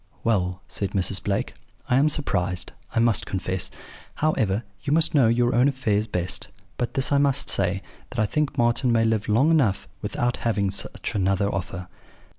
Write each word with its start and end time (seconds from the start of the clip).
"'Well,' 0.23 0.63
said 0.67 0.93
Mrs. 0.93 1.21
Blake, 1.23 1.53
'I 1.87 1.97
am 1.97 2.09
surprised, 2.09 2.71
I 2.95 2.97
must 2.97 3.27
confess. 3.27 3.69
However, 4.15 4.63
you 4.81 4.91
must 4.91 5.13
know 5.13 5.27
your 5.27 5.53
own 5.53 5.67
affairs 5.67 6.07
best; 6.07 6.47
but 6.77 6.95
this 6.95 7.11
I 7.11 7.19
must 7.19 7.51
say, 7.51 7.83
that 8.09 8.17
I 8.17 8.25
think 8.25 8.57
Marten 8.57 8.91
may 8.91 9.05
live 9.05 9.29
long 9.29 9.51
enough 9.51 9.87
without 10.01 10.37
having 10.37 10.71
such 10.71 11.13
another 11.13 11.53
offer.' 11.53 11.87